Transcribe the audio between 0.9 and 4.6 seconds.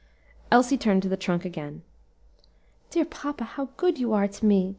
to the trunk again. "Dear papa, how good you are to